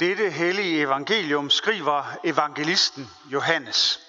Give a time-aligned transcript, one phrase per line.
[0.00, 4.00] Dette hellige evangelium skriver evangelisten Johannes.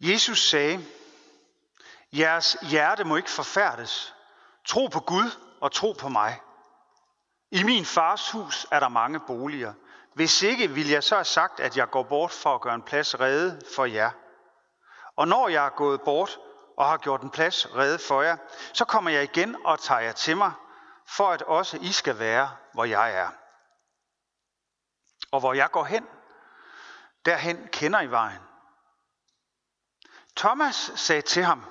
[0.00, 0.86] Jesus sagde,
[2.12, 4.14] jeres hjerte må ikke forfærdes.
[4.64, 5.30] Tro på Gud
[5.60, 6.40] og tro på mig.
[7.50, 9.72] I min fars hus er der mange boliger.
[10.16, 12.82] Hvis ikke, vil jeg så have sagt, at jeg går bort for at gøre en
[12.82, 14.10] plads rede for jer.
[15.16, 16.38] Og når jeg er gået bort
[16.76, 18.36] og har gjort en plads rede for jer,
[18.72, 20.52] så kommer jeg igen og tager jer til mig,
[21.08, 23.28] for at også I skal være, hvor jeg er.
[25.30, 26.06] Og hvor jeg går hen,
[27.24, 28.40] derhen kender I vejen.
[30.36, 31.64] Thomas sagde til ham,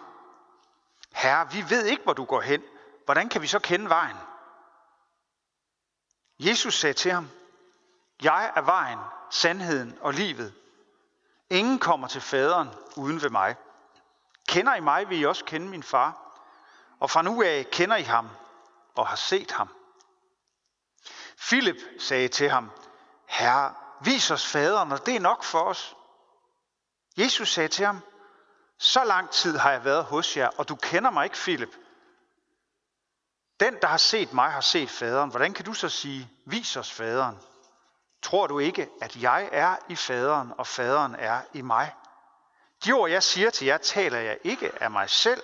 [1.12, 2.64] Herre, vi ved ikke, hvor du går hen.
[3.06, 4.18] Hvordan kan vi så kende vejen?
[6.40, 7.30] Jesus sagde til ham,
[8.22, 10.54] jeg er vejen, sandheden og livet.
[11.50, 13.56] Ingen kommer til faderen uden ved mig.
[14.48, 16.42] Kender I mig, vil I også kende min far.
[17.00, 18.30] Og fra nu af kender I ham
[18.96, 19.70] og har set ham.
[21.38, 22.72] Philip sagde til ham,
[23.26, 25.96] Herre, vis os faderen, og det er nok for os.
[27.18, 28.02] Jesus sagde til ham,
[28.78, 31.76] så lang tid har jeg været hos jer, og du kender mig ikke, Philip.
[33.60, 35.30] Den, der har set mig, har set faderen.
[35.30, 37.40] Hvordan kan du så sige, vis os faderen?
[38.26, 41.96] Tror du ikke, at jeg er i faderen, og faderen er i mig?
[42.86, 45.44] De ord, jeg siger til jer, taler jeg ikke af mig selv,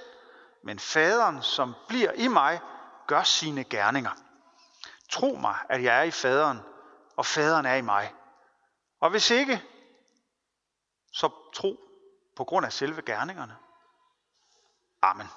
[0.63, 2.59] men faderen, som bliver i mig,
[3.07, 4.11] gør sine gerninger.
[5.09, 6.59] Tro mig, at jeg er i faderen,
[7.17, 8.13] og faderen er i mig.
[8.99, 9.63] Og hvis ikke,
[11.13, 11.79] så tro
[12.35, 13.57] på grund af selve gerningerne.
[15.01, 15.27] Amen.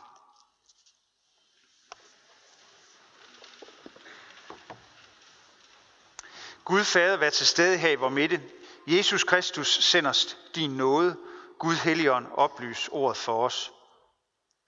[6.65, 8.43] Gud Fader, vær til stede her i vores midte.
[8.87, 11.17] Jesus Kristus, send os din nåde.
[11.59, 13.73] Gud Helligånd, oplys ordet for os.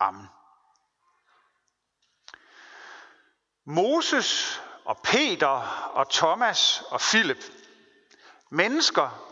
[0.00, 0.28] Amen.
[3.64, 5.48] Moses og Peter
[5.94, 7.44] og Thomas og Philip.
[8.50, 9.22] Mennesker,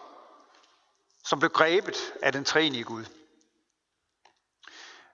[1.25, 3.05] som blev grebet af den treenige Gud.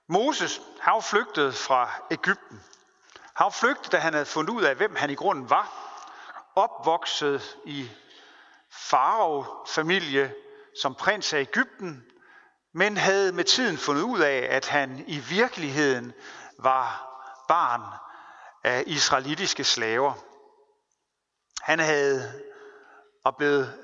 [0.06, 2.64] Moses, han var flygtet fra Ægypten.
[3.34, 5.89] Han var flygtet, da han havde fundet ud af, hvem han i grunden var.
[6.54, 7.90] Opvokset i
[8.70, 10.34] farao-familie
[10.80, 12.04] som prins af Ægypten,
[12.74, 16.12] men havde med tiden fundet ud af, at han i virkeligheden
[16.58, 17.06] var
[17.48, 17.82] barn
[18.64, 20.12] af israelitiske slaver.
[21.62, 22.42] Han havde
[23.24, 23.78] og blevet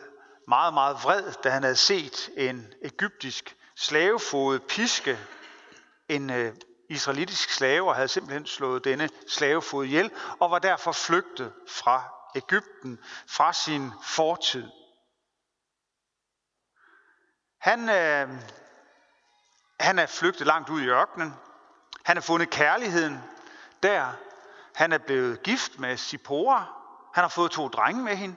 [0.48, 5.18] meget, meget vred, da han havde set en egyptisk slavefod piske
[6.08, 6.54] en øh,
[6.90, 10.10] israelitisk slave og havde simpelthen slået denne slavefod ihjel
[10.40, 14.70] og var derfor flygtet fra Ægypten, fra sin fortid.
[17.58, 18.28] Han, øh,
[19.80, 21.34] han er flygtet langt ud i ørkenen.
[22.04, 23.24] Han har fundet kærligheden
[23.82, 24.12] der.
[24.74, 26.64] Han er blevet gift med Sipora.
[27.14, 28.36] Han har fået to drenge med hende.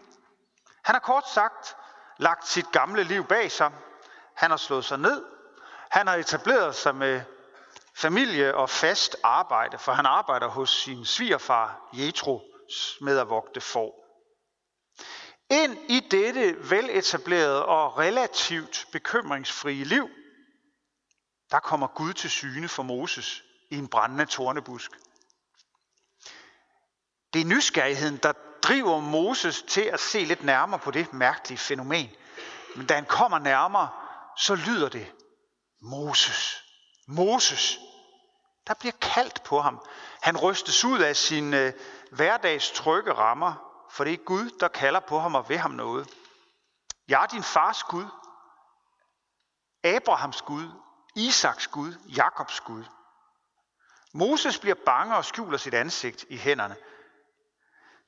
[0.84, 1.76] Han har kort sagt
[2.18, 3.72] lagt sit gamle liv bag sig.
[4.36, 5.26] Han har slået sig ned.
[5.90, 7.22] Han har etableret sig med
[7.96, 12.49] familie og fast arbejde, for han arbejder hos sin svigerfar Jetro
[13.02, 14.06] med at vogte får.
[15.50, 20.10] Ind i dette veletablerede og relativt bekymringsfrie liv,
[21.52, 24.92] der kommer Gud til syne for Moses i en brændende tornebusk.
[27.34, 32.10] Det er nysgerrigheden, der driver Moses til at se lidt nærmere på det mærkelige fænomen.
[32.76, 33.90] Men da han kommer nærmere,
[34.38, 35.12] så lyder det,
[35.82, 36.64] Moses,
[37.08, 37.80] Moses.
[38.68, 39.86] Der bliver kaldt på ham.
[40.22, 41.74] Han rystes ud af sin øh,
[42.12, 43.54] hverdags trygge rammer,
[43.90, 46.10] for det er Gud, der kalder på ham og ved ham noget.
[47.08, 48.06] Jeg er din fars Gud,
[49.84, 50.70] Abrahams Gud,
[51.16, 52.84] Isaks Gud, Jakobs Gud.
[54.14, 56.76] Moses bliver bange og skjuler sit ansigt i hænderne.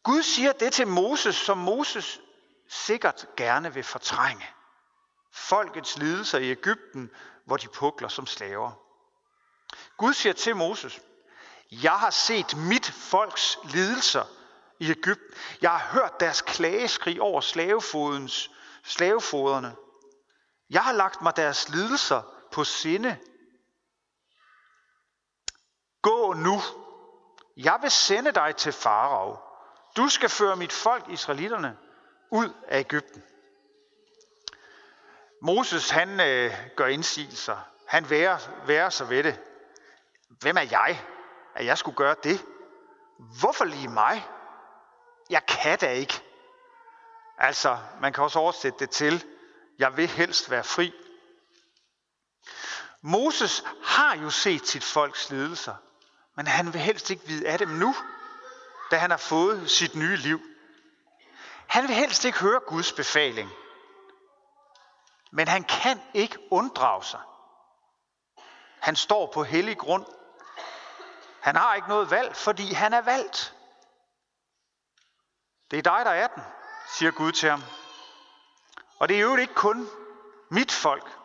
[0.03, 2.21] Gud siger det til Moses, som Moses
[2.69, 4.45] sikkert gerne vil fortrænge.
[5.31, 7.11] Folkets lidelser i Ægypten,
[7.45, 8.71] hvor de pukler som slaver.
[9.97, 11.01] Gud siger til Moses,
[11.71, 14.25] jeg har set mit folks lidelser
[14.79, 15.37] i Ægypten.
[15.61, 18.51] Jeg har hørt deres klageskrig over slavefodens,
[18.83, 19.75] slavefoderne.
[20.69, 22.21] Jeg har lagt mig deres lidelser
[22.51, 23.17] på sinde.
[26.01, 26.61] Gå nu.
[27.57, 29.37] Jeg vil sende dig til Farao.
[29.97, 31.77] Du skal føre mit folk, israelitterne,
[32.31, 33.23] ud af Ægypten.
[35.41, 37.57] Moses, han øh, gør indsigelser.
[37.87, 39.39] Han værer, værer sig ved det.
[40.29, 41.05] Hvem er jeg,
[41.55, 42.45] at jeg skulle gøre det?
[43.39, 44.27] Hvorfor lige mig?
[45.29, 46.21] Jeg kan da ikke.
[47.37, 49.25] Altså, man kan også oversætte det til,
[49.79, 50.93] jeg vil helst være fri.
[53.01, 55.75] Moses har jo set sit folks lidelser,
[56.35, 57.95] men han vil helst ikke vide af dem nu,
[58.91, 60.41] da han har fået sit nye liv.
[61.67, 63.49] Han vil helst ikke høre Guds befaling,
[65.31, 67.19] men han kan ikke unddrage sig.
[68.79, 70.05] Han står på hellig grund.
[71.41, 73.55] Han har ikke noget valg, fordi han er valgt.
[75.71, 76.43] Det er dig, der er den,
[76.97, 77.63] siger Gud til ham.
[78.99, 79.89] Og det er jo ikke kun
[80.49, 81.17] mit folk,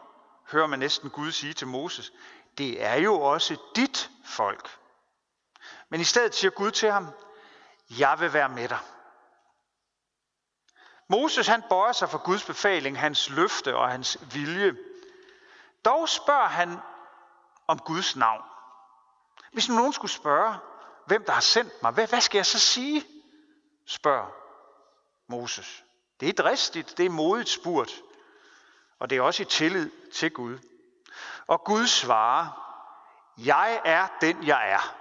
[0.53, 2.13] hører man næsten Gud sige til Moses.
[2.59, 4.79] Det er jo også dit folk.
[5.89, 7.09] Men i stedet siger Gud til ham,
[7.99, 8.79] jeg vil være med dig.
[11.09, 14.77] Moses han bøjer sig for Guds befaling, hans løfte og hans vilje.
[15.85, 16.79] Dog spørger han
[17.67, 18.43] om Guds navn.
[19.52, 20.56] Hvis nogen skulle spørge,
[21.06, 23.06] hvem der har sendt mig, hvad, hvad skal jeg så sige?
[23.87, 24.31] Spørger
[25.28, 25.84] Moses.
[26.20, 28.02] Det er dristigt, det er modigt spurgt,
[28.98, 30.58] og det er også i tillid til Gud.
[31.46, 32.66] Og Gud svarer,
[33.38, 34.96] jeg er den, jeg er.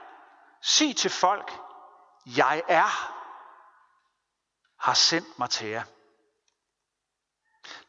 [0.62, 1.52] Sig til folk,
[2.26, 3.16] jeg er,
[4.80, 5.84] har sendt mig til jer.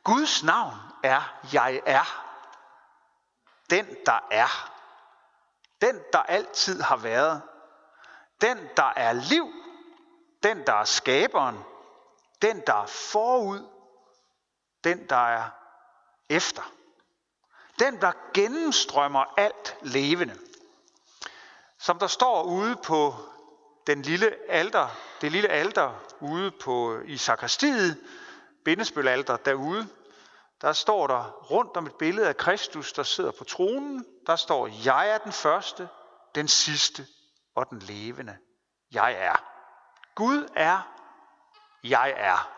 [0.05, 2.23] Guds navn er, jeg er.
[3.71, 4.76] Den, der er.
[5.81, 7.43] Den, der altid har været.
[8.41, 9.53] Den, der er liv.
[10.43, 11.59] Den, der er skaberen.
[12.43, 13.67] Den, der er forud.
[14.85, 15.51] Den, der er
[16.29, 16.73] efter.
[17.79, 20.39] Den, der gennemstrømmer alt levende.
[21.79, 23.15] Som der står ude på
[23.87, 24.89] den lille alter,
[25.21, 28.05] det lille alter ude på, i sakristiet,
[28.65, 29.89] bindespølalter derude,
[30.61, 34.67] der står der rundt om et billede af Kristus, der sidder på tronen, der står,
[34.85, 35.89] jeg er den første,
[36.35, 37.07] den sidste
[37.55, 38.37] og den levende.
[38.93, 39.37] Jeg er.
[40.15, 40.93] Gud er,
[41.85, 42.53] jeg er.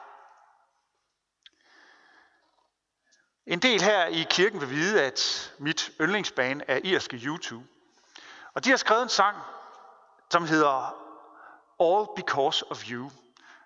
[3.46, 7.66] En del her i kirken vil vide, at mit yndlingsbane er irske YouTube.
[8.54, 9.36] Og de har skrevet en sang,
[10.30, 10.96] som hedder
[11.80, 13.10] All Because of You.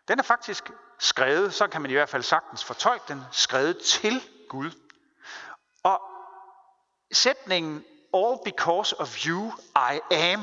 [0.08, 0.70] Den er faktisk
[1.02, 4.70] skrevet, så kan man i hvert fald sagtens fortolke den, skrevet til Gud.
[5.82, 6.00] Og
[7.12, 7.84] sætningen
[8.14, 10.40] All because of you I am,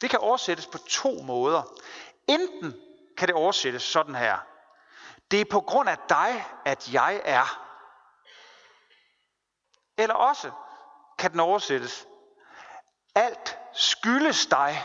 [0.00, 1.62] det kan oversættes på to måder.
[2.28, 2.74] Enten
[3.16, 4.38] kan det oversættes sådan her.
[5.30, 7.60] Det er på grund af dig, at jeg er.
[9.98, 10.50] Eller også
[11.18, 12.06] kan den oversættes.
[13.14, 14.82] Alt skyldes dig,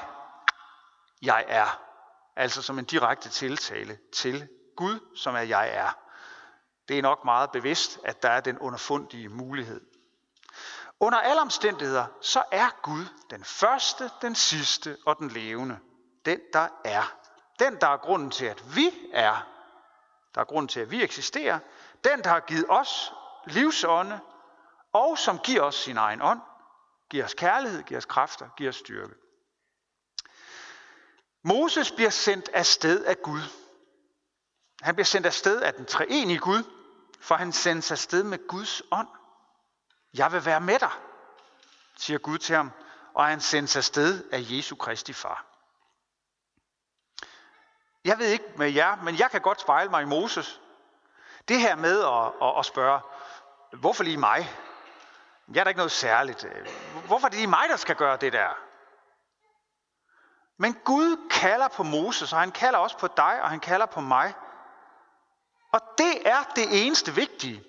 [1.21, 1.81] jeg er.
[2.35, 5.97] Altså som en direkte tiltale til Gud, som er jeg er.
[6.87, 9.81] Det er nok meget bevidst, at der er den underfundige mulighed.
[10.99, 15.79] Under alle omstændigheder, så er Gud den første, den sidste og den levende.
[16.25, 17.15] Den, der er.
[17.59, 19.47] Den, der er grunden til, at vi er.
[20.35, 21.59] Der er grunden til, at vi eksisterer.
[22.03, 23.13] Den, der har givet os
[23.45, 24.19] livsånde,
[24.93, 26.41] og som giver os sin egen ånd,
[27.09, 29.13] giver os kærlighed, giver os kræfter, giver os styrke.
[31.43, 33.41] Moses bliver sendt afsted af Gud.
[34.81, 36.63] Han bliver sendt afsted af den treenige Gud,
[37.19, 39.07] for han sendes afsted med Guds ånd.
[40.13, 40.91] Jeg vil være med dig,
[41.97, 42.71] siger Gud til ham,
[43.13, 45.45] og han sendes afsted af Jesu Kristi far.
[48.05, 50.61] Jeg ved ikke med jer, men jeg kan godt spejle mig i Moses.
[51.47, 53.01] Det her med at, at, at spørge,
[53.79, 54.55] hvorfor lige mig?
[55.53, 56.45] Jeg er da ikke noget særligt.
[57.05, 58.57] Hvorfor er det lige mig, der skal gøre det der?
[60.57, 64.01] Men Gud kalder på Moses, og han kalder også på dig, og han kalder på
[64.01, 64.33] mig.
[65.71, 67.63] Og det er det eneste vigtige.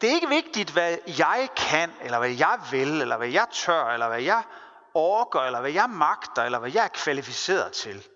[0.00, 3.84] Det er ikke vigtigt, hvad jeg kan, eller hvad jeg vil, eller hvad jeg tør,
[3.84, 4.42] eller hvad jeg
[4.94, 8.08] orker, eller hvad jeg magter, eller hvad jeg er kvalificeret til.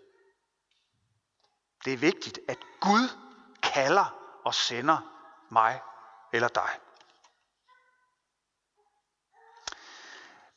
[1.84, 3.08] Det er vigtigt, at Gud
[3.62, 4.98] kalder og sender
[5.50, 5.80] mig
[6.32, 6.70] eller dig.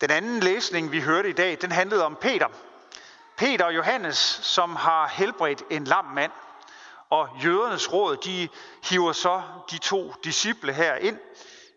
[0.02, 2.48] Den anden læsning, vi hørte i dag, den handlede om Peter.
[3.38, 6.32] Peter og Johannes, som har helbredt en lam mand.
[7.10, 8.50] Og jødernes råd, de
[8.84, 11.20] hiver så de to disciple her ind.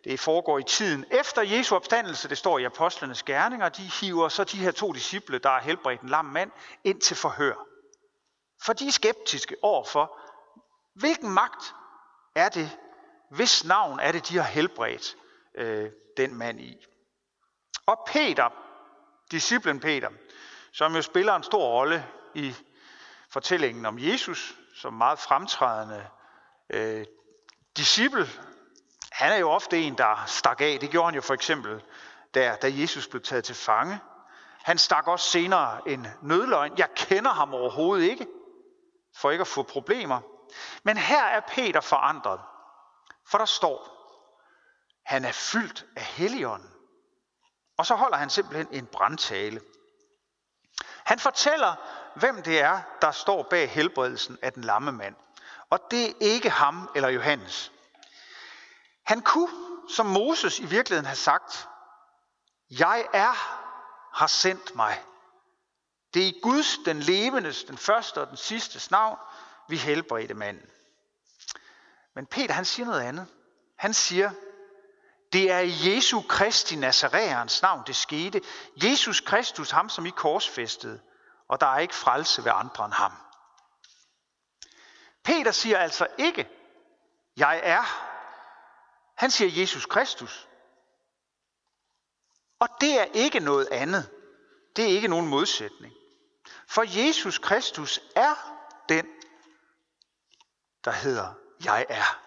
[0.05, 4.45] Det foregår i tiden efter Jesu opstandelse, det står i apostlenes gerninger, de hiver så
[4.45, 6.51] de her to disciple, der er helbredt en lam mand,
[6.85, 7.55] ind til forhør.
[8.65, 10.19] For de er skeptiske overfor,
[10.95, 11.75] hvilken magt
[12.35, 12.79] er det,
[13.31, 15.17] hvis navn er det, de har helbredt
[15.55, 16.87] øh, den mand i.
[17.87, 18.49] Og Peter,
[19.31, 20.09] disciplen Peter,
[20.73, 22.55] som jo spiller en stor rolle i
[23.31, 26.09] fortællingen om Jesus, som meget fremtrædende
[26.71, 27.07] øh,
[27.77, 28.27] disciple.
[29.13, 30.79] Han er jo ofte en, der stak af.
[30.81, 31.83] Det gjorde han jo for eksempel,
[32.35, 34.01] der, da Jesus blev taget til fange.
[34.63, 36.79] Han stak også senere en nødløgn.
[36.79, 38.27] Jeg kender ham overhovedet ikke,
[39.17, 40.21] for ikke at få problemer.
[40.83, 42.41] Men her er Peter forandret,
[43.27, 43.89] for der står,
[45.07, 46.71] han er fyldt af Helligånden.
[47.79, 49.61] Og så holder han simpelthen en brandtale.
[51.05, 51.75] Han fortæller,
[52.15, 55.15] hvem det er, der står bag helbredelsen af den lamme mand.
[55.71, 57.73] Og det er ikke ham eller Johannes.
[59.05, 59.51] Han kunne,
[59.89, 61.69] som Moses i virkeligheden har sagt,
[62.71, 63.33] jeg er,
[64.19, 65.03] har sendt mig.
[66.15, 69.19] Det er i Guds, den levendes, den første og den sidste navn,
[69.69, 70.71] vi helbredte manden.
[72.15, 73.27] Men Peter han siger noget andet.
[73.79, 74.31] Han siger,
[75.33, 78.41] det er i Jesu Kristi Nazareans navn, det skete.
[78.77, 81.01] Jesus Kristus, ham som I korsfæstede,
[81.53, 83.13] og der er ikke frelse ved andre end ham.
[85.25, 86.51] Peter siger altså ikke,
[87.37, 87.83] jeg er.
[89.17, 90.49] Han siger Jesus Kristus.
[92.59, 94.11] Og det er ikke noget andet.
[94.77, 95.95] Det er ikke nogen modsætning.
[96.69, 98.35] For Jesus Kristus er
[98.89, 99.07] den,
[100.85, 102.21] der hedder jeg er.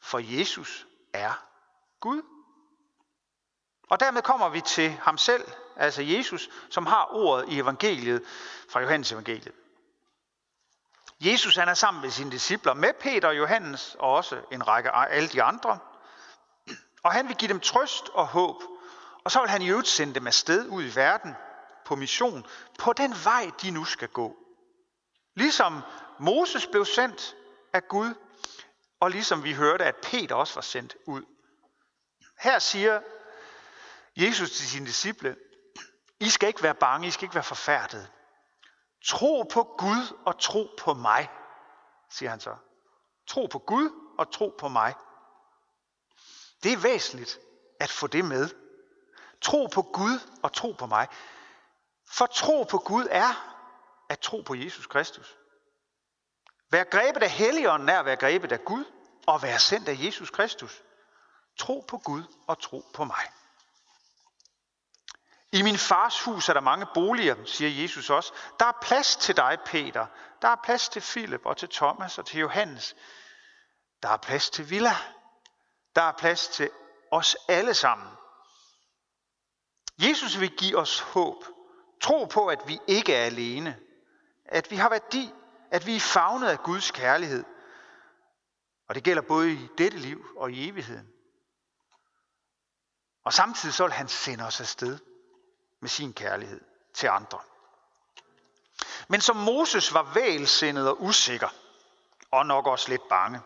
[0.00, 1.46] For Jesus er
[2.00, 2.37] Gud.
[3.88, 5.44] Og dermed kommer vi til ham selv,
[5.76, 8.22] altså Jesus, som har ordet i evangeliet
[8.70, 9.52] fra Johannes evangeliet.
[11.20, 14.90] Jesus han er sammen med sine discipler, med Peter og Johannes og også en række
[14.90, 15.78] af alle de andre.
[17.02, 18.62] Og han vil give dem trøst og håb.
[19.24, 21.34] Og så vil han i øvrigt sende dem afsted ud i verden
[21.84, 22.46] på mission,
[22.78, 24.36] på den vej, de nu skal gå.
[25.34, 25.80] Ligesom
[26.18, 27.36] Moses blev sendt
[27.72, 28.14] af Gud,
[29.00, 31.22] og ligesom vi hørte, at Peter også var sendt ud.
[32.38, 33.00] Her siger
[34.18, 35.36] Jesus til sine disciple,
[36.20, 38.10] I skal ikke være bange, I skal ikke være forfærdet.
[39.04, 41.30] Tro på Gud og tro på mig,
[42.10, 42.56] siger han så.
[43.26, 44.94] Tro på Gud og tro på mig.
[46.62, 47.38] Det er væsentligt
[47.80, 48.50] at få det med.
[49.40, 51.08] Tro på Gud og tro på mig.
[52.06, 53.58] For tro på Gud er
[54.08, 55.36] at tro på Jesus Kristus.
[56.70, 58.84] Vær grebet af Helligånden er at være grebet af Gud
[59.26, 60.82] og være sendt af Jesus Kristus.
[61.58, 63.24] Tro på Gud og tro på mig.
[65.52, 68.32] I min fars hus er der mange boliger, siger Jesus også.
[68.60, 70.06] Der er plads til dig, Peter.
[70.42, 72.96] Der er plads til Philip og til Thomas og til Johannes.
[74.02, 74.96] Der er plads til Villa.
[75.96, 76.70] Der er plads til
[77.10, 78.08] os alle sammen.
[79.98, 81.44] Jesus vil give os håb.
[82.00, 83.80] Tro på, at vi ikke er alene.
[84.44, 85.32] At vi har værdi.
[85.70, 87.44] At vi er fagnet af Guds kærlighed.
[88.88, 91.08] Og det gælder både i dette liv og i evigheden.
[93.24, 94.98] Og samtidig så vil han sende os afsted
[95.80, 96.60] med sin kærlighed
[96.94, 97.38] til andre.
[99.08, 101.48] Men som Moses var vælsindet og usikker,
[102.30, 103.40] og nok også lidt bange,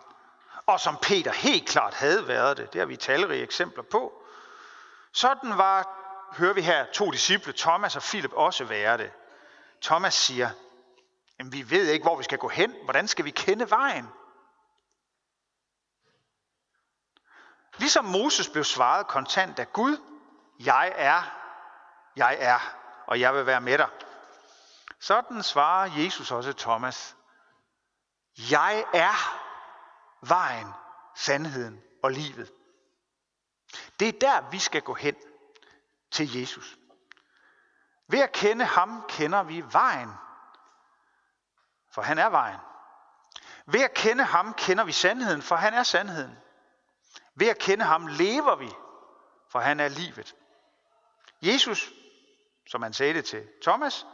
[0.66, 4.22] og som Peter helt klart havde været det, det har vi talrige eksempler på,
[5.12, 5.88] sådan var,
[6.32, 9.12] hører vi her, to disciple, Thomas og Philip, også være det.
[9.82, 10.50] Thomas siger,
[11.38, 12.74] jamen vi ved ikke, hvor vi skal gå hen.
[12.84, 14.08] Hvordan skal vi kende vejen?
[17.76, 19.96] Ligesom Moses blev svaret kontant af Gud,
[20.58, 21.41] jeg er,
[22.16, 22.58] jeg er,
[23.06, 23.88] og jeg vil være med dig.
[25.00, 27.16] Sådan svarer Jesus også Thomas.
[28.50, 29.14] Jeg er
[30.26, 30.68] vejen,
[31.14, 32.52] sandheden og livet.
[34.00, 35.16] Det er der, vi skal gå hen
[36.10, 36.78] til Jesus.
[38.08, 40.10] Ved at kende ham, kender vi vejen.
[41.90, 42.58] For han er vejen.
[43.66, 46.38] Ved at kende ham, kender vi sandheden, for han er sandheden.
[47.34, 48.70] Ved at kende ham lever vi,
[49.48, 50.34] for han er livet.
[51.42, 51.92] Jesus,
[52.66, 54.06] som han sagde det til Thomas,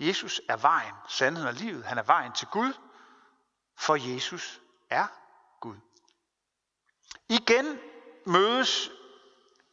[0.00, 1.84] Jesus er vejen, sandheden og livet.
[1.84, 2.72] Han er vejen til Gud,
[3.78, 5.06] for Jesus er
[5.60, 5.76] Gud.
[7.28, 7.80] Igen
[8.26, 8.90] mødes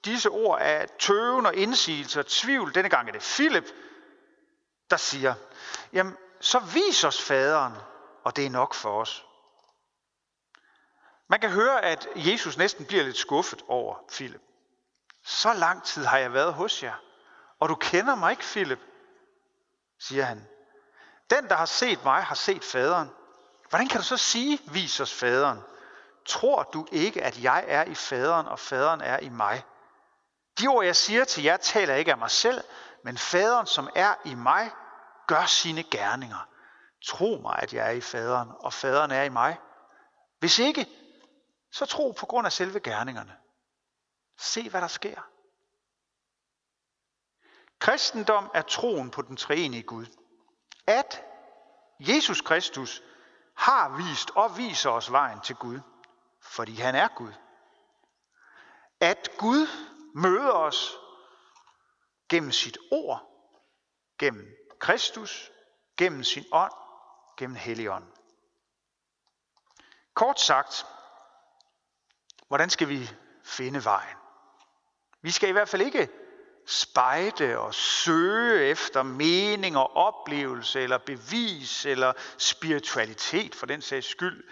[0.06, 2.76] disse ord af tøven og indsigelse og tvivl.
[2.76, 3.66] Denne gang er det Philip,
[4.90, 5.36] der siger,
[5.94, 7.74] jamen så vis os faderen,
[8.24, 9.26] og det er nok for os.
[11.28, 14.42] Man kan høre, at Jesus næsten bliver lidt skuffet over Philip.
[15.24, 16.96] Så lang tid har jeg været hos jer,
[17.64, 18.80] og du kender mig ikke, Philip,
[20.00, 20.48] siger han.
[21.30, 23.10] Den, der har set mig, har set faderen.
[23.70, 25.60] Hvordan kan du så sige, vis os faderen?
[26.26, 29.64] Tror du ikke, at jeg er i faderen, og faderen er i mig?
[30.60, 32.64] De ord, jeg siger til jer, taler ikke af mig selv,
[33.04, 34.72] men faderen, som er i mig,
[35.28, 36.48] gør sine gerninger.
[37.06, 39.60] Tro mig, at jeg er i faderen, og faderen er i mig.
[40.40, 40.88] Hvis ikke,
[41.72, 43.38] så tro på grund af selve gerningerne.
[44.38, 45.33] Se, hvad der sker.
[47.84, 50.06] Kristendom er troen på den treenige Gud.
[50.88, 51.24] At
[52.00, 53.04] Jesus Kristus
[53.56, 55.80] har vist og viser os vejen til Gud,
[56.42, 57.34] fordi han er Gud.
[59.00, 59.68] At Gud
[60.16, 60.98] møder os
[62.30, 63.22] gennem sit ord,
[64.20, 64.48] gennem
[64.80, 65.52] Kristus,
[65.98, 66.74] gennem sin ånd,
[67.38, 68.12] gennem Helligånden.
[70.14, 70.86] Kort sagt,
[72.48, 73.10] hvordan skal vi
[73.44, 74.18] finde vejen?
[75.22, 76.23] Vi skal i hvert fald ikke
[76.66, 84.44] spejde og søge efter mening og oplevelse eller bevis eller spiritualitet for den sags skyld,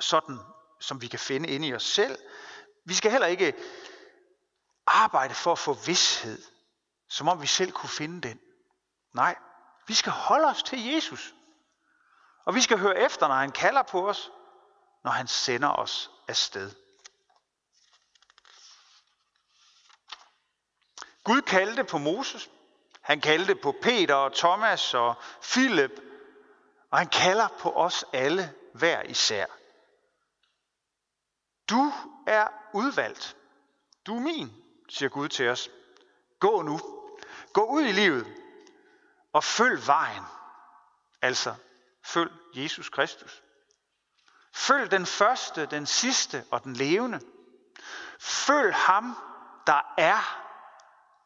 [0.00, 0.38] sådan
[0.80, 2.18] som vi kan finde inde i os selv.
[2.84, 3.54] Vi skal heller ikke
[4.86, 6.42] arbejde for at få vidshed,
[7.08, 8.40] som om vi selv kunne finde den.
[9.14, 9.36] Nej,
[9.86, 11.34] vi skal holde os til Jesus.
[12.44, 14.30] Og vi skal høre efter, når han kalder på os,
[15.04, 16.70] når han sender os afsted.
[21.24, 22.50] Gud kaldte på Moses.
[23.00, 26.00] Han kaldte på Peter og Thomas og Philip.
[26.90, 29.46] Og han kalder på os alle hver især.
[31.70, 31.92] Du
[32.26, 33.36] er udvalgt.
[34.06, 34.52] Du er min,
[34.88, 35.70] siger Gud til os.
[36.40, 36.80] Gå nu.
[37.52, 38.26] Gå ud i livet
[39.32, 40.24] og følg vejen.
[41.22, 41.54] Altså,
[42.04, 43.42] følg Jesus Kristus.
[44.54, 47.20] Følg den første, den sidste og den levende.
[48.20, 49.16] Følg ham,
[49.66, 50.41] der er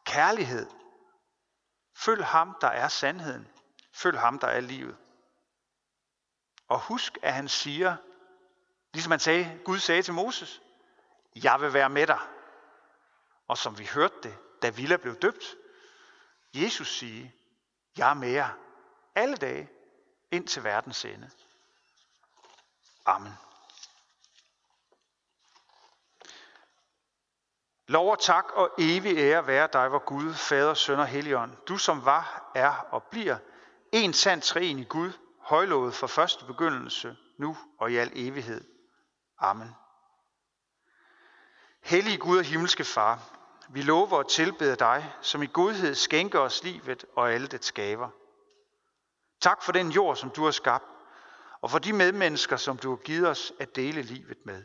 [0.07, 0.69] kærlighed.
[1.95, 3.47] Følg ham, der er sandheden.
[3.93, 4.97] Følg ham, der er livet.
[6.67, 7.95] Og husk, at han siger,
[8.93, 10.61] ligesom han sagde, Gud sagde til Moses,
[11.35, 12.19] jeg vil være med dig.
[13.47, 15.55] Og som vi hørte det, da Villa blev døbt,
[16.53, 17.35] Jesus sige,
[17.97, 18.49] jeg er med jer
[19.15, 19.69] alle dage
[20.31, 21.31] ind til verdens ende.
[23.05, 23.33] Amen.
[27.87, 31.77] Lov og tak og evig ære være dig, hvor Gud, Fader, Søn og Helligånd, du
[31.77, 33.37] som var, er og bliver
[33.91, 38.61] en sand træen i Gud, højlovet fra første begyndelse, nu og i al evighed.
[39.39, 39.75] Amen.
[41.83, 43.19] Hellige Gud og himmelske Far,
[43.69, 48.09] vi lover og tilbeder dig, som i godhed skænker os livet og alle det skaber.
[49.41, 50.85] Tak for den jord, som du har skabt,
[51.61, 54.63] og for de medmennesker, som du har givet os at dele livet med.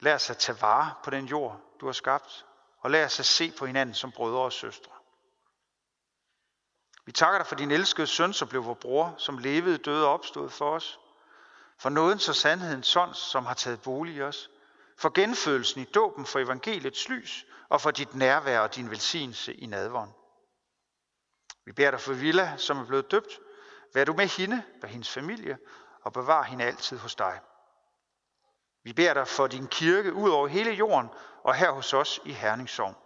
[0.00, 2.46] Lad os at tage vare på den jord, du har skabt,
[2.80, 4.92] og lad os at se på hinanden som brødre og søstre.
[7.04, 10.12] Vi takker dig for din elskede søn, som blev vores bror, som levede, døde og
[10.12, 11.00] opstod for os.
[11.78, 14.50] For nådens og sandhedens sons, som har taget bolig i os.
[14.96, 19.66] For genfødelsen i dåben, for evangeliets lys, og for dit nærvær og din velsignelse i
[19.66, 20.10] nadvånd.
[21.64, 23.40] Vi beder dig for Villa, som er blevet døbt.
[23.94, 25.58] Vær du med hende, vær hendes familie,
[26.02, 27.40] og bevar hende altid hos dig.
[28.88, 31.10] Vi beder dig for din kirke ud over hele jorden
[31.42, 32.96] og her hos os i Herningssovn.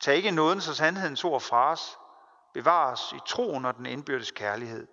[0.00, 1.98] Tag ikke nådens og sandhedens ord fra os.
[2.54, 4.86] Bevar os i troen og den indbyrdes kærlighed.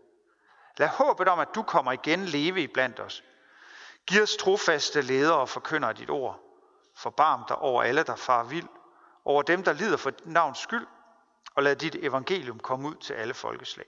[0.77, 3.23] Lad håbet om, at du kommer igen leve i blandt os.
[4.07, 6.39] Giv os trofaste ledere og forkynder dit ord.
[6.95, 8.67] Forbarm dig over alle, der far vild,
[9.25, 10.87] over dem, der lider for dit navns skyld,
[11.55, 13.85] og lad dit evangelium komme ud til alle folkeslag.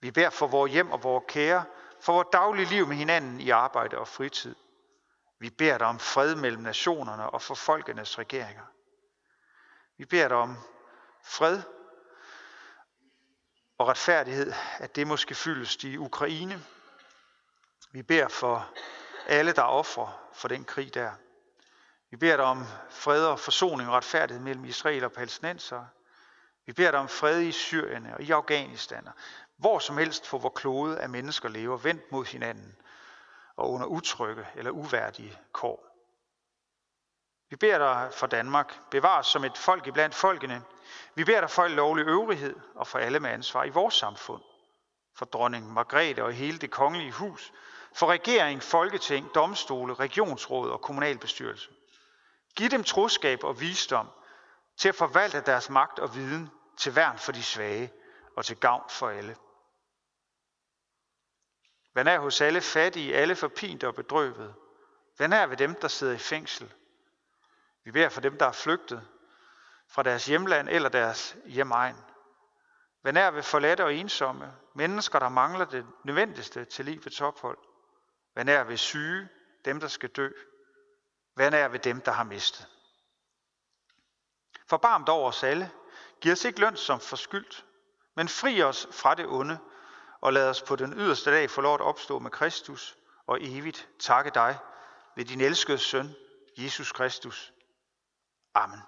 [0.00, 1.64] Vi beder for vores hjem og vores kære,
[2.00, 4.54] for vores daglige liv med hinanden i arbejde og fritid.
[5.40, 8.64] Vi beder dig om fred mellem nationerne og for folkenes regeringer.
[9.96, 10.56] Vi beder dig om
[11.24, 11.62] fred
[13.78, 16.62] og retfærdighed, at det måske fyldes i Ukraine.
[17.92, 18.74] Vi beder for
[19.26, 21.12] alle, der offer for den krig der.
[22.10, 25.86] Vi beder dig om fred og forsoning og retfærdighed mellem Israel og palæstinenser.
[26.66, 29.08] Vi beder dig om fred i Syrien og i Afghanistan.
[29.56, 32.76] Hvor som helst på hvor klode af mennesker lever vendt mod hinanden
[33.58, 35.84] og under utrygge eller uværdige kår.
[37.50, 38.90] Vi beder dig for Danmark.
[38.90, 40.62] Bevar os som et folk iblandt folkene.
[41.14, 44.42] Vi beder dig for lovlig øvrighed og for alle med ansvar i vores samfund.
[45.14, 47.52] For dronning Margrethe og hele det kongelige hus.
[47.92, 51.70] For regering, folketing, domstole, regionsråd og kommunalbestyrelse.
[52.56, 54.08] Giv dem troskab og visdom
[54.76, 57.92] til at forvalte deres magt og viden til værn for de svage
[58.36, 59.36] og til gavn for alle.
[61.94, 64.54] Vær nær hos alle fattige, alle forpinte og bedrøvede.
[65.18, 66.74] Vær nær ved dem, der sidder i fængsel.
[67.84, 69.08] Vi beder for dem, der er flygtet
[69.88, 71.96] fra deres hjemland eller deres hjemegn.
[73.02, 77.58] Vær nær ved forladte og ensomme, mennesker, der mangler det nødvendigste til livets ophold.
[78.34, 79.28] Vær nær ved syge,
[79.64, 80.28] dem, der skal dø.
[81.36, 82.66] Vær nær ved dem, der har mistet.
[84.66, 85.70] Forbarmt over os alle.
[86.20, 87.64] Giv os ikke løn som forskyldt,
[88.14, 89.58] men fri os fra det onde,
[90.20, 93.88] og lad os på den yderste dag få lov at opstå med Kristus og evigt
[93.98, 94.58] takke dig
[95.16, 96.14] ved din elskede søn,
[96.56, 97.52] Jesus Kristus.
[98.54, 98.80] Amen.